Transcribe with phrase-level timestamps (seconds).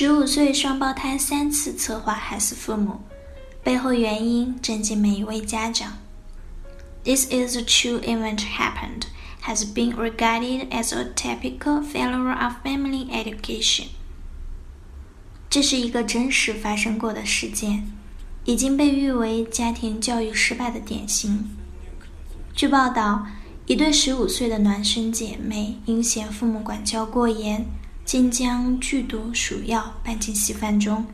[0.00, 3.00] 十五岁双胞胎三次策划害死父母，
[3.64, 5.98] 背后原因震惊每一位家长。
[7.02, 9.08] This is a true event happened,
[9.42, 13.86] has been regarded as a typical failure of family education.
[15.50, 17.88] 这是一个真实发生过的事件，
[18.44, 21.50] 已经被誉为家庭教育失败的典型。
[22.54, 23.26] 据报道，
[23.66, 27.66] 一对十五岁的孪生姐妹因嫌父母管教过严。
[28.08, 31.04] 竟将剧毒鼠药拌进稀饭中，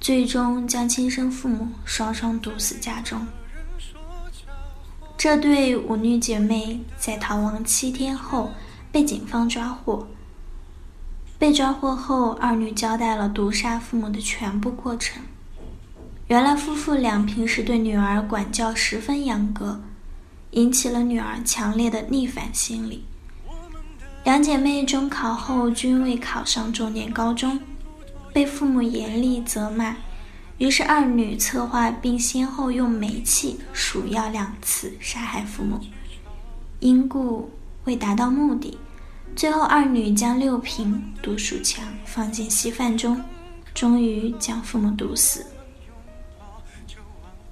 [0.00, 3.26] 最终将亲生父母双双毒死家中。
[5.18, 8.52] 这对五女姐妹在逃亡七天后
[8.92, 10.06] 被警方抓获。
[11.36, 15.20] 被抓获后，二女交代了毒杀父母的全部过程。
[16.28, 19.80] 原来夫妇俩平时对女儿管教十分严格，
[20.52, 23.04] 引起了女儿强烈的逆反心理。
[24.22, 27.58] 两姐妹中考后均未考上重点高中，
[28.32, 29.96] 被父母严厉责骂，
[30.58, 35.80] 于是二女策划并先后用煤气、鼠药两次杀害父母。
[36.80, 37.50] 因故
[37.84, 38.78] 未达到目的，
[39.34, 43.20] 最后二女将六瓶毒鼠强放进稀饭中，
[43.74, 45.44] 终于将父母毒死。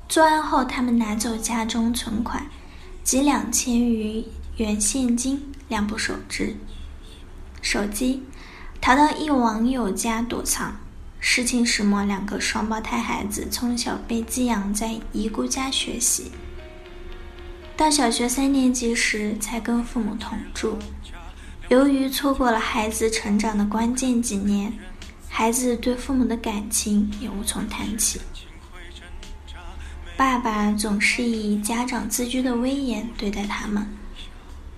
[0.07, 2.47] 作案后，他们拿走家中存款
[3.03, 4.25] 及两千余
[4.59, 5.43] 元现金。
[5.69, 6.57] 两部手机，
[7.63, 8.25] 手机
[8.81, 10.77] 逃到一网友家躲藏。
[11.21, 16.31] 事情始末，两个双胞胎孩子从小被寄养在姨姑家学习，
[17.77, 20.79] 到小学三年级时才跟父母同住。
[21.69, 24.73] 由于错过了孩子成长的关键几年，
[25.29, 28.21] 孩子对父母的感情也无从谈起。
[30.17, 33.87] 爸爸总是以家长自居的威严对待他们。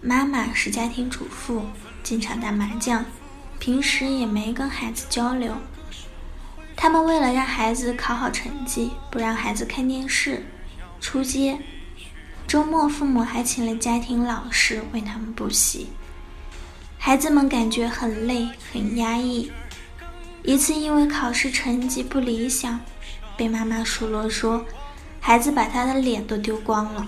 [0.03, 1.67] 妈妈是家庭主妇，
[2.03, 3.05] 经常打麻将，
[3.59, 5.55] 平时也没跟孩子交流。
[6.75, 10.43] 他们为了让孩子考好成绩，不让孩子看电视、
[11.03, 11.59] 出街。
[12.47, 15.89] 周末，父母还请了家庭老师为他们补习。
[16.99, 19.53] 孩子们感觉很累、很压抑。
[20.43, 22.81] 一次，因为考试成绩不理想，
[23.37, 24.65] 被妈妈数落说，
[25.21, 27.07] 孩子把他的脸都丢光了。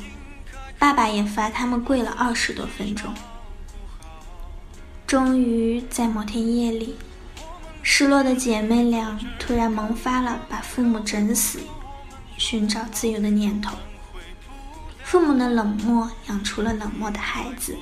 [0.82, 3.14] 爸爸也罚他们跪了二十多分钟。
[5.06, 6.96] 终于在某天夜里，
[7.84, 11.60] 失落的姐妹俩突然萌发了把父母整死、
[12.36, 13.76] 寻找自由的念头。
[15.04, 17.76] 父母的冷漠养出了冷漠的孩子，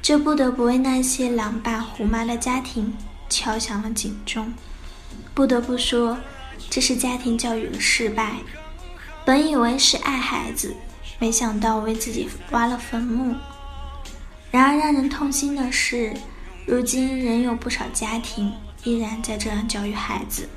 [0.00, 2.96] 这不得不为那些狼爸虎妈的家庭
[3.28, 4.50] 敲响了警钟。
[5.34, 6.16] 不得不说，
[6.70, 8.36] 这是家庭教育的失败。
[9.26, 10.74] 本以为是爱孩子。
[11.18, 13.34] 没想到为自己挖了坟墓。
[14.50, 16.14] 然而让人痛心的是，
[16.66, 18.52] 如今仍有不少家庭
[18.84, 20.48] 依然在这样教育孩子。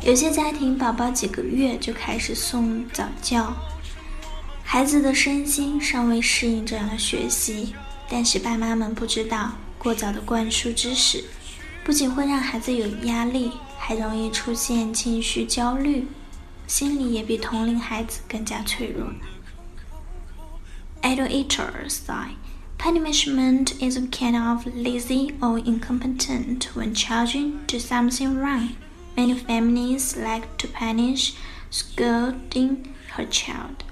[0.00, 3.52] 有些家庭宝宝几个月就开始送早教，
[4.62, 7.74] 孩子的身心尚未适应这样的学习，
[8.08, 11.24] 但是爸妈们不知道，过早的灌输知识，
[11.84, 16.06] 不仅会让孩子有压力，还容易出现情绪焦虑。
[16.67, 19.11] 心理也比同龄孩子更加脆弱。
[21.01, 22.37] Educators say
[22.77, 28.69] punishment is a kind of lazy or incompetent when children do something wrong.
[29.15, 31.33] Many families like to punish,
[31.71, 32.77] scolding
[33.15, 33.83] her child.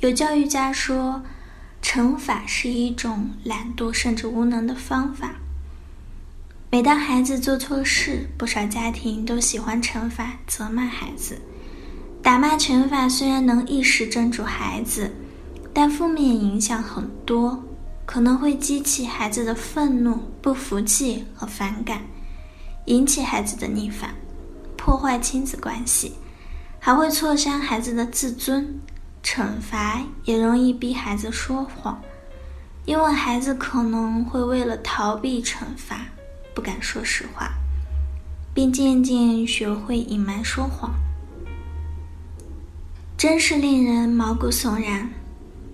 [0.00, 1.22] 有教育家说，
[1.80, 5.36] 惩罚是一种懒惰甚至无能的方法。
[6.77, 11.41] 每当孩子做错事，不少家庭都喜欢惩罚、责骂孩子。
[12.21, 15.11] 打骂、惩罚虽然能一时镇住孩子，
[15.73, 17.63] 但负面影响很多，
[18.05, 22.01] 可能会激起孩子的愤怒、不服气和反感，
[22.85, 24.13] 引起孩子的逆反，
[24.77, 26.13] 破坏亲子关系，
[26.77, 28.79] 还会挫伤孩子的自尊。
[29.23, 31.99] 惩罚也容易逼孩子说谎，
[32.85, 36.05] 因为孩子可能会为了逃避惩罚。
[36.57, 37.53] 不敢说实话，
[38.51, 40.95] 并渐渐学会隐瞒说谎，
[43.15, 45.11] 真是令人毛骨悚然。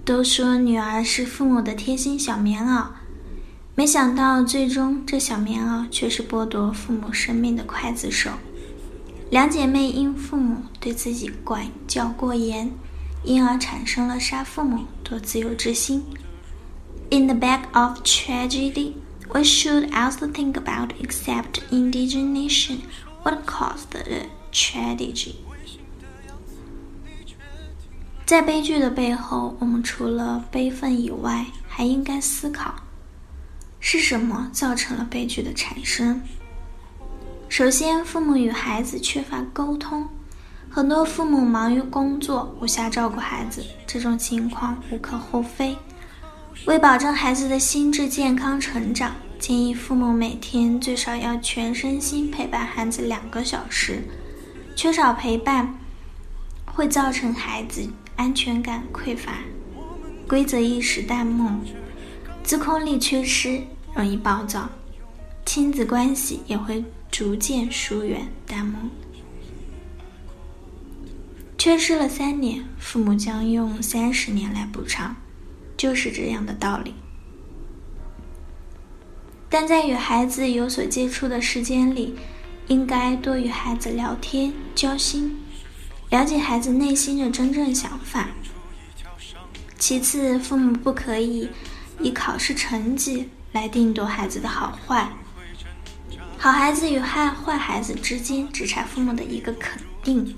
[0.04, 2.88] 都说女儿是父母的贴心小棉袄，
[3.76, 8.32] 没想到最终这小棉袄却是剥夺父母生命的刽子手。
[9.30, 12.70] 两姐妹因父母对自己管教过严，
[13.24, 16.04] 因而产生了杀父母夺自由之心。
[17.10, 18.96] In the back of tragedy,
[19.34, 22.82] we should also think about except indignation,
[23.24, 25.36] what caused the tragedy.
[28.26, 32.76] 在悲剧的背后，我们除了悲愤以外，还应该思考
[33.80, 36.22] 是什么造成了悲剧的产生。
[37.50, 40.08] 首先，父母与孩子缺乏沟通，
[40.70, 45.76] 很多父母忙于工作，无暇照顾孩子，这种情况无可厚非。
[46.66, 54.04] 为保证孩子的心智健康成长，建议父母每天最少要全身心陪伴孩子两个小时。
[54.76, 55.78] 缺少陪伴
[56.66, 59.40] 会造成孩子安全感匮乏、
[60.28, 61.52] 规则意识淡漠、
[62.44, 63.62] 自控力缺失，
[63.94, 64.70] 容易暴躁，
[65.46, 66.84] 亲子关系也会。
[67.14, 68.82] 逐渐疏远淡漠，
[71.60, 75.16] 缺失了三年，父母将用三十年来补偿，
[75.84, 76.94] 就是这样的道理。
[79.50, 82.16] 但在与孩子有所接触的时间里，
[82.70, 85.38] 应该多与孩子聊天交心，
[86.10, 88.30] 了解孩子内心的真正想法。
[89.78, 91.50] 其次，父母不可以
[92.00, 95.10] 以考试成绩来定夺孩子的好坏。
[96.38, 100.34] 好孩子与坏坏孩子之间只差父母的一个肯定。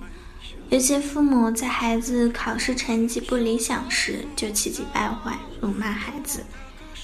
[0.70, 6.44] 有些父母在孩子考试成绩不理想时就气急败坏，辱骂孩子，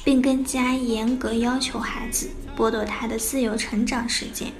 [0.04, 4.52] 并更加严格要求孩子，剥夺他的自由成长时间。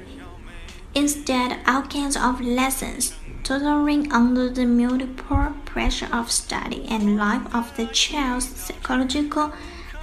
[0.94, 3.12] Instead, all kinds of lessons,
[3.44, 9.52] tottering under the multiple pressure of study and life of the child's psychological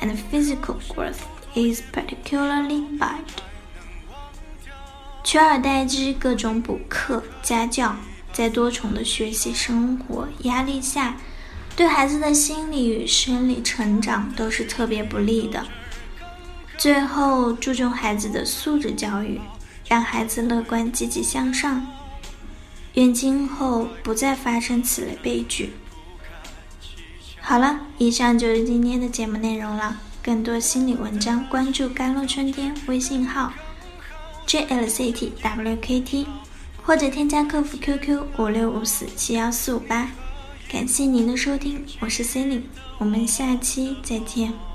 [0.00, 1.20] and physical growth,
[1.54, 3.22] is particularly bad.
[5.22, 7.94] 取而代之，各种补课、家教，
[8.38, 11.16] 在多重的学习生活压力下，
[11.74, 15.66] 对孩子的心理与生理成长都是特别不利的。
[16.76, 19.40] 最后，注重孩子的素质教育，
[19.88, 21.84] 让孩子乐观积极向上，
[22.94, 25.72] 愿今后不再发生此类悲剧。
[27.40, 29.96] 好了，以上就是今天的节目内容了。
[30.22, 33.52] 更多心理文章，关注“甘露春天”微信号。
[34.46, 36.26] jlctwkt，
[36.88, 40.10] 或者添加客服 QQ 五六五四七幺四五八。
[40.72, 42.64] 感谢您的收听，我是 c e l i n e
[42.96, 44.67] 我们下期再见。